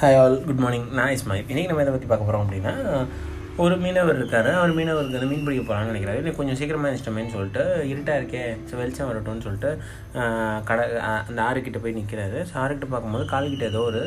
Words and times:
Hi 0.00 0.16
all 0.20 0.34
good 0.46 0.60
morning 0.62 0.88
நான் 0.96 1.12
இஸ்மாய் 1.14 1.42
இன்றைக்கி 1.50 1.68
நம்ம 1.68 1.82
எதை 1.82 1.92
பற்றி 1.92 2.08
பார்க்க 2.08 2.26
போகிறோம் 2.26 2.42
அப்படின்னா 2.44 2.72
ஒரு 3.62 3.74
மீனவர் 3.82 4.18
இருக்கார். 4.20 4.48
அவர் 4.58 4.74
மீனவருக்கு 4.78 5.16
வந்து 5.16 5.28
மீன் 5.30 5.44
பிடிக்க 5.46 5.62
போகலான்னு 5.62 5.90
நினைக்கிறாரு. 5.92 6.18
இல்லை 6.22 6.32
கொஞ்சம் 6.38 6.58
சீக்கிரமாக 6.58 6.88
இருந்துட்டோமேன்னு 6.90 7.32
சொல்லிட்டு 7.34 7.62
இருட்டாக 7.92 8.18
இருக்கே 8.20 8.42
ஸோ 8.68 8.74
வெளிச்சம் 8.80 9.08
வரட்டும்னு 9.10 9.44
சொல்லிட்டு 9.46 9.70
கடை 10.70 10.84
அந்த 11.28 11.38
ஆறுக்கிட்ட 11.46 11.80
போய் 11.84 11.96
நிற்கிறாரு 11.98 12.38
ஸோ 12.50 12.54
ஆறுக்கிட்ட 12.64 12.88
பார்க்கும்போது 12.94 13.26
கால்கிட்ட 13.32 13.66
ஏதோ 13.72 13.82
ஒரு 13.90 14.02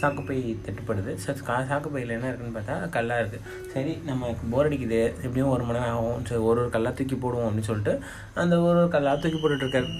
சாக்குப்பை 0.00 0.38
தட்டுப்படுது. 0.66 1.14
ஸோ 1.24 1.36
கா 1.50 1.56
சாக்குப்பையில் 1.72 2.16
என்ன 2.18 2.30
இருக்குன்னு 2.30 2.56
பார்த்தா 2.58 2.76
கல்லாக 2.96 3.24
இருக்குது 3.24 3.44
சரி 3.74 3.94
நமக்கு 4.10 4.52
போர் 4.54 4.68
அடிக்குது. 4.70 5.02
எப்படியும் 5.26 5.52
ஒரு 5.56 5.66
மணி 5.70 5.80
நேரம் 5.80 5.98
ஆகும். 5.98 6.22
சரி 6.30 6.42
ஒரு 6.50 6.60
ஒரு 6.64 6.72
கல்லாக 6.76 6.96
தூக்கி 7.00 7.18
போடுவோம் 7.24 7.48
அப்படின்னு 7.48 7.70
சொல்லிட்டு 7.72 7.96
அந்த 8.44 8.54
ஒரு 8.68 8.80
ஒரு 8.84 8.92
கல்லாக 8.96 9.20
தூக்கி 9.24 9.40
போட்டுட்ருக்காரு 9.40 9.90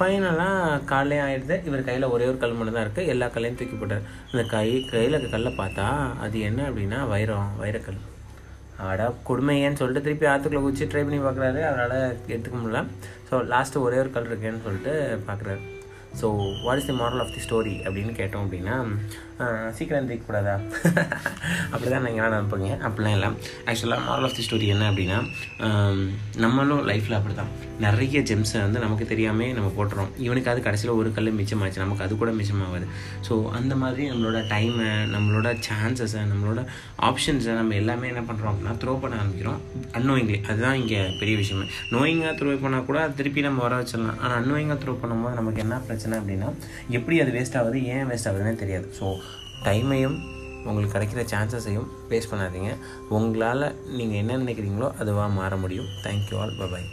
ஃபைனலாக 0.00 0.84
காலையே 0.92 1.22
ஆயிடுது. 1.24 1.56
இவர் 1.68 1.88
கையில் 1.88 2.12
ஒரே 2.14 2.28
ஒரு 2.30 2.38
கல் 2.42 2.56
மட்டும் 2.58 2.76
தான் 2.76 2.86
இருக்குது 2.86 3.10
எல்லா 3.14 3.26
கல்லையும் 3.34 3.58
தூக்கி 3.60 3.76
போட்டார். 3.80 4.06
அந்த 4.30 4.44
கை 4.54 4.68
கையில் 4.92 5.16
இருக்க 5.16 5.30
கல்லை 5.34 5.52
பார்த்தா 5.62 5.86
அது 6.26 6.38
என்ன 6.50 6.60
அப்படின்னா 6.70 7.00
வைரம் 7.14 7.50
வைரக்கல். 7.62 8.00
ஆடா 8.90 9.06
கொடுமையேன்னு 9.28 9.80
சொல்லிட்டு 9.80 10.04
திருப்பி 10.06 10.26
ஆற்றுக்குள்ளே 10.32 10.62
குச்சி 10.66 10.84
ட்ரை 10.92 11.02
பண்ணி 11.06 11.18
பார்க்குறாரு. 11.24 11.60
அவரால் 11.70 11.98
எடுத்துக்க 12.34 12.56
முடியல. 12.60 12.80
ஸோ 13.28 13.42
லாஸ்ட்டு 13.52 13.84
ஒரே 13.86 13.98
ஒரு 14.04 14.12
கல் 14.14 14.30
இருக்கேன்னு 14.30 14.64
சொல்லிட்டு 14.68 14.94
பார்க்குறாரு. 15.28 15.60
So 16.20 16.28
what 16.66 16.80
is 16.80 16.88
the 16.90 16.96
moral 17.00 17.22
of 17.24 17.34
the 17.34 17.42
story 17.46 17.74
அப்படின்னு 17.86 18.14
கேட்டோம் 18.20 18.44
அப்படின்னா 18.44 18.76
சீக்கிரம் 19.76 20.08
தூக்கக்கூடாதா 20.08 20.54
அப்படி 21.72 21.88
தான் 21.92 22.04
நீங்கள் 22.06 22.32
நினைப்பீங்க 22.32 22.70
அப்படிலாம் 22.86 23.14
இல்லை. 23.18 23.28
ஆக்சுவலாக 23.68 24.04
மாரல் 24.08 24.26
ஆஃப் 24.28 24.34
தி 24.38 24.42
ஸ்டோரி 24.46 24.66
என்ன 24.74 24.88
அப்படின்னா 24.90 25.18
நம்மளும் 26.44 26.82
லைஃப்பில் 26.90 27.16
அப்படி 27.18 27.34
தான் 27.38 27.52
நிறைய 27.84 28.20
ஜெம்ஸை 28.30 28.58
வந்து 28.64 28.82
நமக்கு 28.84 29.04
தெரியாமே 29.12 29.46
நம்ம 29.58 29.68
போட்டுறோம். 29.76 30.10
இவனுக்கு 30.24 30.50
அது 30.52 30.60
கடைசியில் 30.66 30.92
ஒரு 31.00 31.10
கல் 31.18 31.30
மிச்சமாச்சு. 31.38 31.78
நமக்கு 31.84 32.04
அது 32.06 32.18
கூட 32.22 32.32
மிச்சமாகுது 32.40 32.88
ஸோ 33.28 33.36
அந்த 33.58 33.74
மாதிரி 33.82 34.02
நம்மளோட 34.10 34.40
டைமை 34.52 34.90
நம்மளோட 35.14 35.48
சான்சஸை 35.68 36.24
நம்மளோட 36.32 36.62
ஆப்ஷன்ஸை 37.08 37.54
நம்ம 37.60 37.78
எல்லாமே 37.82 38.10
என்ன 38.12 38.24
பண்ணுறோம் 38.30 38.52
அப்படின்னா 38.52 38.74
த்ரோ 38.84 38.94
பண்ண 39.04 39.22
ஆரம்பிக்கிறோம். 39.22 39.62
அன்னோயிங்லி 39.98 40.38
அதுதான் 40.50 40.78
இங்கே 40.82 41.00
பெரிய 41.22 41.36
விஷயமே. 41.42 41.66
நோயிங்காக 41.94 42.34
த்ரோ 42.40 42.58
பண்ணால் 42.66 42.86
கூட 42.90 43.00
திருப்பி 43.20 43.46
நம்ம 43.48 43.62
வர 43.68 43.80
வச்சிடலாம். 43.80 44.20
ஆனால் 44.24 44.38
அன்னோயிங்காக 44.42 44.78
த்ரோ 44.84 44.94
பண்ணும்போது 45.04 45.40
நமக்கு 45.40 45.64
என்ன 45.66 45.78
பிரச்சனை 46.00 46.20
அப்படின்னா 46.20 46.48
எப்படி 46.96 47.16
அது 47.22 47.30
வேஸ்ட் 47.36 47.56
ஆகுது 47.60 47.78
ஏன் 47.94 48.06
வேஸ்ட் 48.10 48.28
ஆகுதுன்னே 48.28 48.54
தெரியாது. 48.62 48.86
ஸோ 48.98 49.06
டைமையும் 49.66 50.16
உங்களுக்கு 50.68 50.94
கிடைக்கிற 50.94 51.22
சான்சஸையும் 51.32 51.90
வேஸ்ட் 52.10 52.30
பண்ணாதீங்க. 52.32 52.70
உங்களால் 53.18 53.66
நீங்கள் 53.98 54.20
என்ன 54.22 54.38
நினைக்கிறீங்களோ 54.44 54.88
அதுவாக 55.02 55.36
மாற 55.38 55.56
முடியும். 55.64 55.92
Thank you 56.06 56.38
all 56.42 56.58
bye bye 56.62 56.88